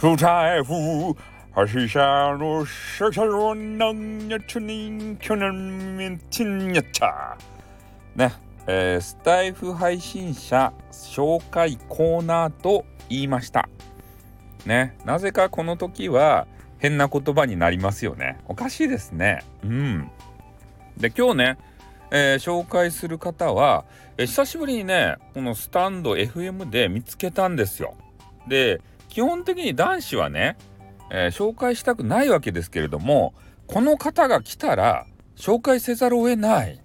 [0.00, 1.16] 不在乎，
[1.52, 7.36] 还是想我小小我能やつに去年面前やった。
[8.14, 8.30] ね、
[9.00, 13.68] スタイフ配信者紹介コーナーと言いました。
[14.66, 16.46] ね、なぜかこの時は
[16.78, 18.38] 変な言葉になりますよね。
[18.46, 19.40] おかしいですね。
[19.64, 20.08] うん。
[20.96, 21.58] で、今日ね、
[22.12, 23.84] えー紹介する方は、
[24.16, 27.94] えー久しぶりにね、このスタンド FM で見つけたんですよ。
[28.46, 30.56] で、基本的に男子はね、
[31.10, 33.34] えー紹介したくないわけですけれども、
[33.66, 36.80] この方が来たら紹介せざるを得ない。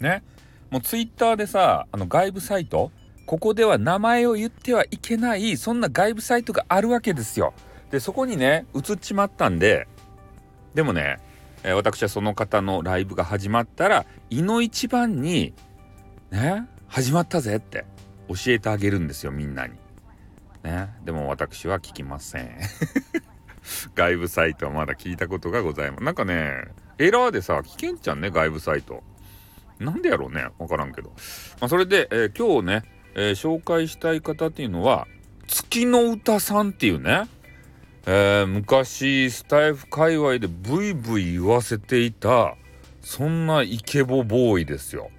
[0.00, 0.22] ね。
[0.70, 2.90] もうツイッターでさ、あの外部サイト、
[3.26, 7.54] ここでは名前を言ってはいけない、そんな外部サイトがあるわけですよ。
[7.90, 9.88] で、そこにね、移っちまったんで、
[10.74, 11.18] でもね、
[11.62, 15.54] えー私はその方のライブが始まったら、いの一番に、
[16.30, 17.84] ね、始まったぜって
[18.28, 19.74] 教えてあげるんですよ、みんなに。
[20.66, 22.50] ね、でも私は聞きません。
[23.94, 26.02] 外部サイトはまだ聞いたことがございます。
[26.02, 26.64] なんかね、
[26.98, 29.04] エラーでさ、聞けんちゃんね、外部サイト。
[29.78, 31.10] なんでやろうね、わからんけど。
[31.60, 32.82] まあ、それで、えー今日ね、
[33.14, 35.06] えー紹介したい方っていうのは、
[35.46, 37.28] 月の歌さんっていうね、
[38.06, 42.56] えー昔スタイフ界隈でブイブイ言わせていた
[43.02, 45.10] そんなイケボボーイですよ。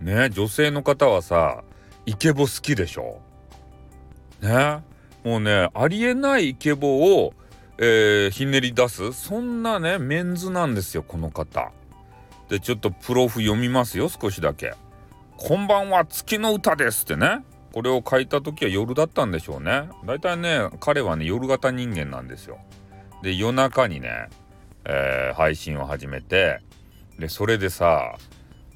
[0.00, 1.64] ね女性の方はさ
[2.06, 3.20] イケボ好きでしょ
[4.40, 4.82] ね
[5.24, 7.34] もうねありえないイケボを、
[7.78, 11.72] えーひねり出すそんなねメンズなんですよこの方。
[12.48, 14.74] でちょっとプロフ読みますよ少しだけ。
[15.36, 17.44] こんばんは月の歌ですってね。
[17.72, 19.88] これを書いた時は夜だったんでしょうね。
[20.04, 22.58] だいたいね彼はね夜型人間なんですよ。
[23.22, 24.28] で夜中にね、
[24.84, 26.60] えー配信を始めて
[27.18, 28.16] でそれでさ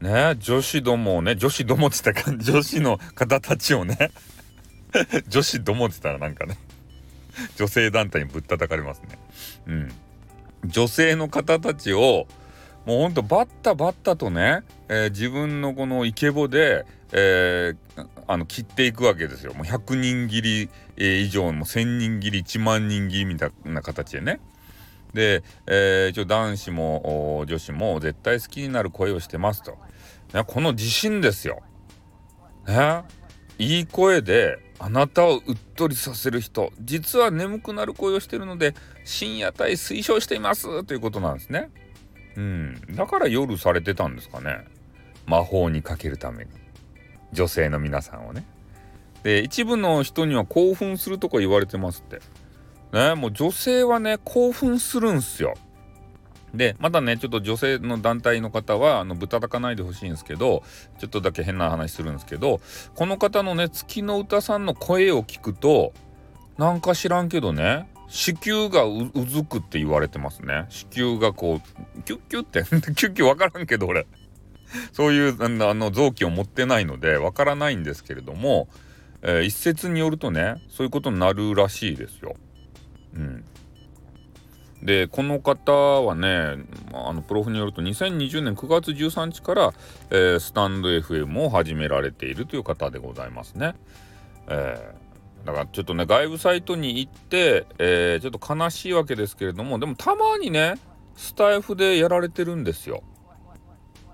[0.00, 4.10] ね女子どもをね女子どもって言ったか女子の方たちをね
[5.28, 6.56] 女子どもってたらなんかね
[7.56, 9.18] 女性団体にぶったたかれますね。
[9.66, 9.92] うん。
[10.64, 12.26] 女性の方たちを
[12.86, 19.52] もうほんとバッタバッタとね、えー自分のこのイケボで、えーあの切っていくわけですよ。
[19.54, 24.40] もう100人切り、えー以上も1000人切り1万人切りみたいな形でね。
[25.14, 29.78] で、えー一応男子も女子も絶対好きになる声をしてますと。
[30.32, 31.62] ね、この自信ですよ。
[32.66, 33.02] ね、
[33.62, 38.74] いい声であなたをうっとりさせる人実は眠くなる声をしてるので
[39.04, 41.70] 深夜帯推奨していますということなんですね。
[42.36, 44.64] うん、だから夜されてたんですかね
[45.26, 46.50] 魔法にかけるために
[47.32, 48.44] 女性の皆さんをね。
[49.22, 52.20] で一部の人には興奮するとか言われてますって。
[52.92, 55.54] ねもう女性はね興奮するんすよ。
[56.54, 60.62] でまだねちょっと女性の団体の方はあのぶたたかないでほしいんですけど
[60.98, 62.60] ちょっとだけ変な話するんですけど
[62.94, 65.92] この方のね月の歌さんの声を聞くと
[66.58, 70.66] なんか知らんけどね子宮がうずくって言われてますね。
[70.68, 71.62] 子宮がこ
[71.96, 72.62] う キュッキュッって
[72.94, 74.06] キュッキュ分からんけど俺。
[74.92, 78.68] そういうあのあの臓器を持ってないので分からないんですけれども、
[79.22, 82.36] えー一説によるとねそういうことになるらしいですよ。
[83.14, 83.44] うん、
[84.82, 86.56] でこの方はね
[86.92, 89.72] あのプロフによると2020年9月13日から、
[90.10, 93.74] えースタンド FM を始められているという方でございますね。
[94.48, 95.02] えー
[95.46, 100.74] だからちょっとね外部サイトに行って、えーちょっと悲しいわけですけれどもでもたまにね
[101.16, 103.02] スタイフでやられてるんですよ。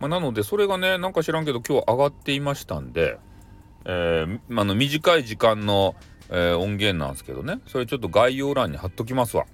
[0.00, 3.18] まあ、なのでそれがねなんか知らんけど今日上がっていましたんで、
[3.84, 5.96] えーあの短い時間の、
[6.30, 9.46] え音源なんですけどねそれちょっと概要欄に貼っときますわ。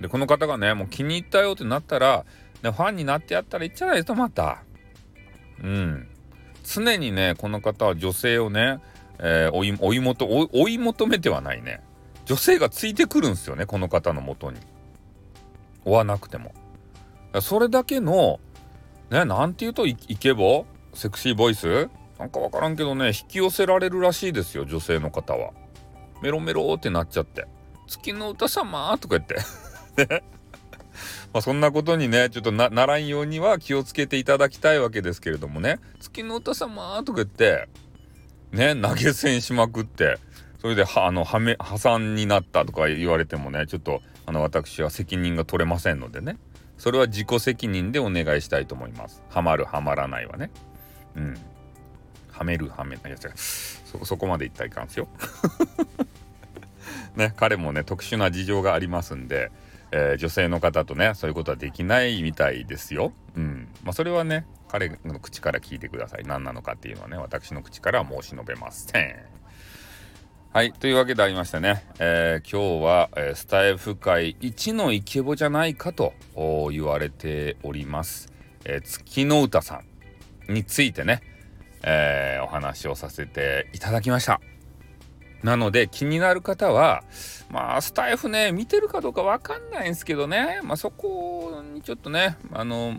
[0.00, 2.24] でこの方がねもう気に入ったよってなったら、
[2.62, 4.62] ね、ファンになってやったらいいんじゃないですかまた。
[5.62, 6.08] うん。
[6.64, 8.80] 常にねこの方は女性をね、
[9.18, 11.80] えー追い追い求追い求めてはないね
[12.24, 14.58] 女性がついてくるんですよねこの方のもとに。
[15.84, 16.52] 追わなくても。
[17.40, 18.40] それだけの
[19.10, 20.66] ねなんていうとイイケボ？
[20.92, 21.88] セクシーボイス？
[22.18, 25.52] なんかわからんけどね引き寄せられるらしいですよ女性の方は。
[26.22, 27.46] メロメロってなっちゃって
[27.86, 29.36] 「月の歌様」とか言って。
[29.96, 30.06] ね
[31.32, 37.68] まあそんなことにねちょっとなならんようには気をつけていただきたいわけですけれどもね「月の歌様」とか言って
[38.52, 40.18] ね投げ銭しまくって
[40.60, 46.38] それではあのはめ破産になったとか言われてもねちょっとあの私は責任が取れませんのでね
[46.78, 49.22] それは自己責任でお願いしたいと思います。
[49.30, 50.50] はまるはまらないはね。
[51.14, 51.34] うん。
[52.30, 55.08] はめるはめないやつそそこまで言ったらいかんすよ。
[57.16, 59.50] ね彼もね特殊な事情がありますんで、
[59.96, 63.12] えー女性の方とねそういうことはできないみたいですよ。
[63.34, 63.68] うん。
[63.82, 66.24] まあそれはね彼の口から聞いてください。
[66.24, 69.36] 何なのかっていうのはね私の口からは申し述べません。
[70.52, 76.14] はいというわけでありましてね、えー、今日は、えー、スタイフ界一のイケボじゃないかと
[76.70, 78.32] 言われております、
[78.64, 79.82] え、月の歌さ
[80.48, 81.20] んについてね、
[81.82, 84.40] え、お話をさせていただきました
[85.46, 87.04] なので気になる方は
[87.50, 90.58] まあスタイフね見てるかどうかわかんないんですけどね。
[90.64, 92.94] まあそこにちょっとねあの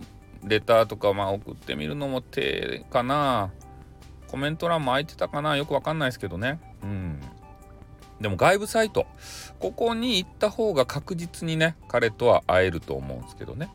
[0.45, 3.51] レターとかまあ送ってみるのも手かな。
[4.29, 5.57] コメント欄も空いてたかな。
[5.57, 6.61] よくわかんないですけどね。
[6.83, 7.19] うん。
[8.21, 9.07] でも外部サイト。
[9.59, 13.69] ここに行った方が確実にね彼とは会えると思うんですけどね。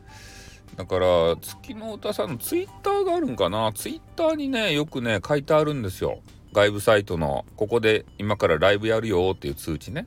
[0.77, 1.07] だから
[1.39, 3.71] 月の歌さんのツイッターがあるんかな。
[3.71, 6.21] ツイッターにねよくね書いてあるんですよ。
[6.53, 10.05] 外部サイトのここで今からライブやるよっていう通知ね。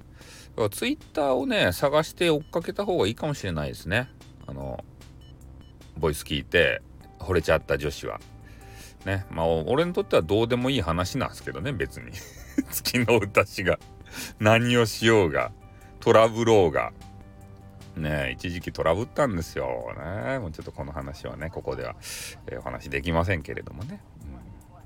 [0.51, 4.09] だからツイッターをね探して追っかけた方がいいかもしれないですね。
[4.47, 4.83] あの
[5.99, 6.81] ボイス聞いて
[7.19, 8.21] 惚れちゃった女子は。
[9.05, 9.27] ね。
[9.31, 12.13] まあ俺にとってはどうでもいい話なんですけどね別に。
[12.71, 13.79] 月の歌氏が。
[14.39, 15.53] 何をしようが
[16.01, 16.93] トラブろうが。
[17.97, 19.93] ね一時期トラブったんですよ。
[19.99, 20.39] ね。
[20.39, 21.97] もうちょっとこの話はねここでは、
[22.47, 24.01] えー、お話できませんけれどもね、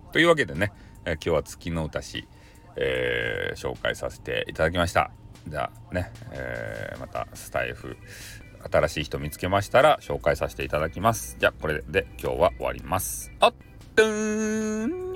[0.06, 0.72] うん、というわけでね、
[1.04, 2.28] えー、今日は月の歌詞、
[2.76, 5.10] えー、紹介させていただきました。
[5.48, 7.96] じゃあね、えまたスタイフ
[8.70, 11.36] 新しい人見つけましたら紹介させていただきます。
[11.38, 13.32] じゃあこれで今日は終わります。
[13.40, 13.54] あっ
[13.96, 15.09] とーん